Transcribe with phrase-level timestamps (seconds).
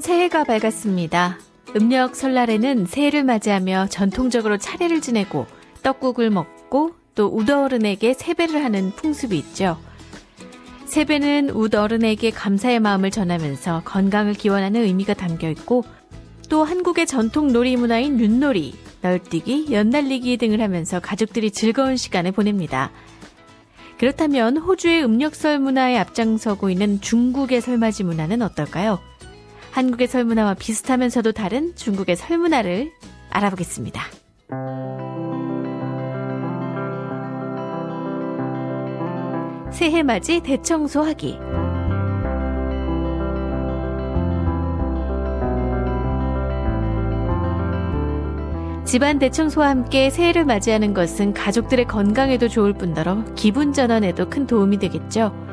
[0.00, 1.38] 새해가 밝았습니다.
[1.76, 5.46] 음력 설날에는 새해를 맞이하며 전통적으로 차례를 지내고
[5.82, 9.78] 떡국을 먹고 또 우더어른에게 세배를 하는 풍습이 있죠.
[10.86, 15.84] 세배는 우더어른에게 감사의 마음을 전하면서 건강을 기원하는 의미가 담겨 있고
[16.48, 22.90] 또 한국의 전통 놀이 문화인 윷놀이, 널뛰기, 연날리기 등을 하면서 가족들이 즐거운 시간을 보냅니다.
[23.98, 29.09] 그렇다면 호주의 음력설 문화에 앞장서고 있는 중국의 설맞이 문화는 어떨까요?
[29.70, 32.92] 한국의 설문화와 비슷하면서도 다른 중국의 설문화를
[33.30, 34.02] 알아보겠습니다.
[39.72, 41.38] 새해 맞이 대청소하기.
[48.84, 55.49] 집안 대청소와 함께 새해를 맞이하는 것은 가족들의 건강에도 좋을 뿐더러 기분 전환에도 큰 도움이 되겠죠.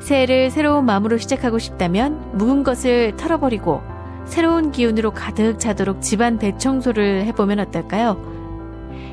[0.00, 3.82] 새해를 새로운 마음으로 시작하고 싶다면 묵은 것을 털어버리고
[4.24, 8.38] 새로운 기운으로 가득 차도록 집안 대청소를 해보면 어떨까요?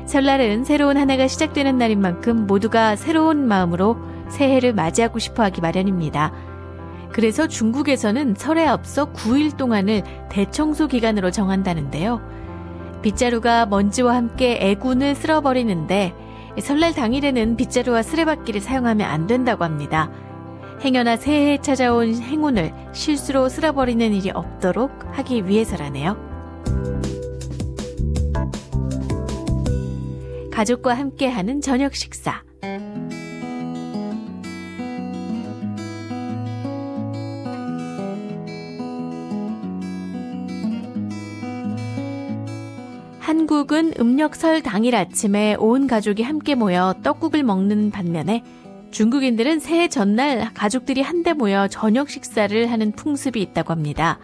[0.06, 3.96] 설날은 새로운 한 해가 시작되는 날인 만큼 모두가 새로운 마음으로
[4.28, 6.32] 새해를 맞이하고 싶어 하기 마련입니다.
[7.12, 12.20] 그래서 중국에서는 설에 앞서 9일 동안을 대청소 기간으로 정한다는데요.
[13.02, 16.14] 빗자루가 먼지와 함께 애군을 쓸어버리는데
[16.60, 20.10] 설날 당일에는 빗자루와 쓰레받기를 사용하면 안 된다고 합니다.
[20.82, 26.16] 행여나 새해에 찾아온 행운을 실수로 쓸어버리는 일이 없도록 하기 위해서라네요.
[30.52, 32.42] 가족과 함께하는 저녁 식사.
[43.20, 48.42] 한국은 음력설 당일 아침에 온 가족이 함께 모여 떡국을 먹는 반면에
[48.96, 54.18] 중국인들은 새해 전날 가족들이 한데 모여 저녁 식사를 하는 풍습이 있다고 합니다.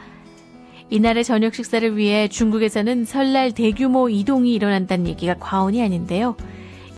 [0.89, 6.37] 이날의 저녁 식사를 위해 중국에서는 설날 대규모 이동이 일어난다는 얘기가 과언이 아닌데요.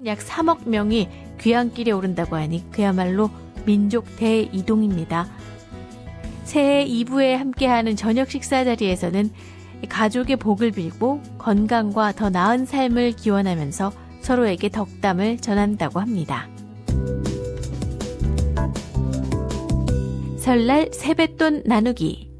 [0.07, 1.09] 약 3억 명이
[1.41, 3.29] 귀향길에 오른다고 하니 그야말로
[3.65, 5.27] 민족 대이동입니다.
[6.45, 9.31] 새해 2부에 함께하는 저녁 식사 자리에서는
[9.89, 16.47] 가족의 복을 빌고 건강과 더 나은 삶을 기원하면서 서로에게 덕담을 전한다고 합니다.
[20.45, 22.31] 설날 세뱃돈 나누기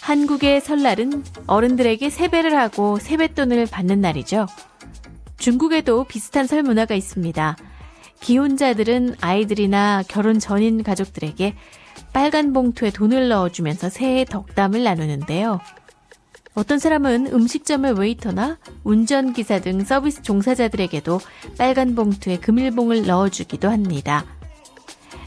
[0.00, 4.46] 한국의 설날은 어른들에게 세배를 하고 세뱃돈을 받는 날이죠.
[5.36, 7.58] 중국에도 비슷한 설 문화가 있습니다.
[8.20, 11.54] 기혼자들은 아이들이나 결혼 전인 가족들에게
[12.14, 15.60] 빨간 봉투에 돈을 넣어주면서 새해 덕담을 나누는데요.
[16.54, 21.20] 어떤 사람은 음식점의 웨이터나 운전기사 등 서비스 종사자들에게도
[21.58, 24.24] 빨간 봉투에 금일봉을 넣어주기도 합니다.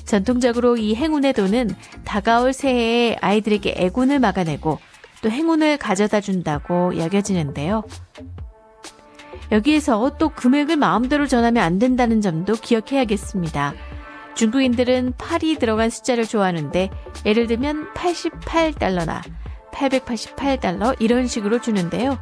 [0.05, 1.71] 전통적으로 이 행운의 돈은
[2.05, 4.79] 다가올 새해에 아이들에게 애군을 막아내고
[5.21, 7.83] 또 행운을 가져다 준다고 여겨지는데요.
[9.51, 13.73] 여기에서 또 금액을 마음대로 전하면 안 된다는 점도 기억해야겠습니다.
[14.35, 16.89] 중국인들은 8이 들어간 숫자를 좋아하는데
[17.25, 19.21] 예를 들면 88달러나
[19.77, 22.17] 888달러 이런 식으로 주는데요.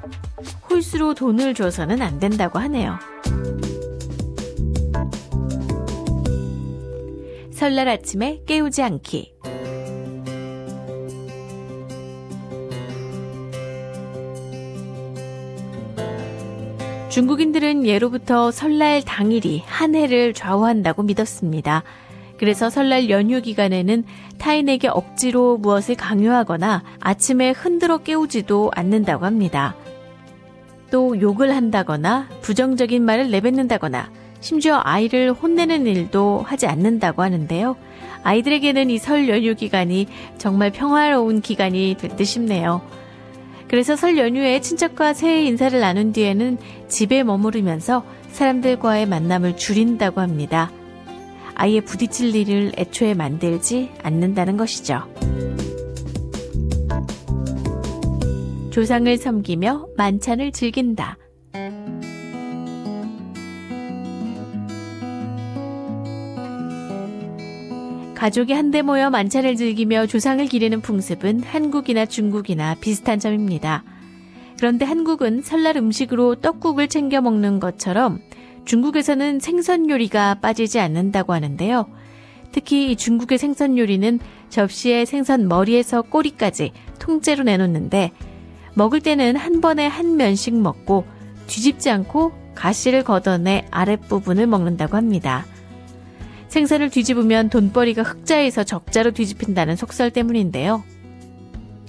[0.70, 3.00] 홀수로 돈을 줘서는 안 된다고 하네요.
[7.52, 9.34] 설날 아침에 깨우지 않기.
[17.10, 21.84] 중국인들은 예로부터 설날 당일이 한 해를 좌우한다고 믿었습니다.
[22.38, 24.04] 그래서 설날 연휴 기간에는
[24.38, 29.76] 타인에게 억지로 무엇을 강요하거나 아침에 흔들어 깨우지도 않는다고 합니다.
[30.92, 34.10] 또 욕을 한다거나 부정적인 말을 내뱉는다거나
[34.42, 37.76] 심지어 아이를 혼내는 일도 하지 않는다고 하는데요.
[38.24, 40.08] 아이들에게는 이 설 연휴 기간이
[40.38, 42.82] 정말 평화로운 기간이 될듯 싶네요.
[43.68, 46.58] 그래서 설 연휴에 친척과 새해 인사를 나눈 뒤에는
[46.88, 50.72] 집에 머무르면서 사람들과의 만남을 줄인다고 합니다.
[51.56, 55.04] 아예 부딪힐 일을 애초에 만들지 않는다는 것이죠.
[58.72, 61.18] 조상을 섬기며 만찬을 즐긴다.
[68.16, 73.84] 가족이 한데 모여 만찬을 즐기며 조상을 기리는 풍습은 한국이나 중국이나 비슷한 점입니다.
[74.58, 78.20] 그런데 한국은 설날 음식으로 떡국을 챙겨 먹는 것처럼
[78.66, 81.88] 중국에서는 생선 요리가 빠지지 않는다고 하는데요.
[82.52, 84.20] 특히 중국의 생선 요리는
[84.50, 88.12] 접시에 생선 머리에서 꼬리까지 통째로 내놓는데
[88.74, 91.06] 먹을 때는 한 번에 한 면씩 먹고
[91.48, 95.46] 뒤집지 않고 가시를 걷어내 아랫부분을 먹는다고 합니다.
[96.48, 100.84] 생선을 뒤집으면 돈벌이가 흑자에서 적자로 뒤집힌다는 속설 때문인데요.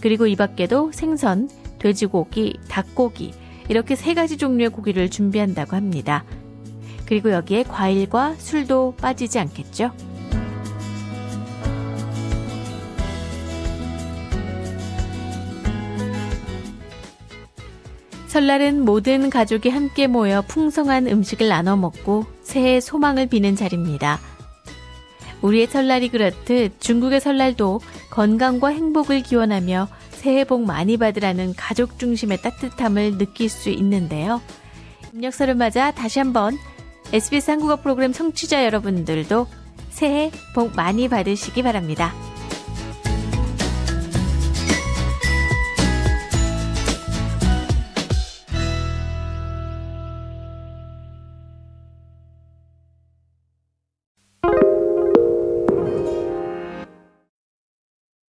[0.01, 1.49] 그리고 이 밖에도 생선,
[1.79, 3.33] 돼지고기, 닭고기,
[3.69, 6.25] 이렇게 세 가지 종류의 고기를 준비한다고 합니다.
[7.07, 9.93] 그리고 여기에 과일과 술도 빠지지 않겠죠?
[18.27, 24.19] 설날은 모든 가족이 함께 모여 풍성한 음식을 나눠 먹고 새해 소망을 비는 자리입니다.
[25.41, 27.81] 우리의 설날이 그렇듯 중국의 설날도
[28.11, 34.43] 건강과 행복을 기원하며 새해 복 많이 받으라는 가족 중심의 따뜻함을 느낄 수 있는데요.
[35.15, 36.59] 입력설을 맞아 다시 한번
[37.17, 39.47] SBS 한국어 프로그램 청취자 여러분들도
[39.89, 42.13] 새해 복 많이 받으시기 바랍니다.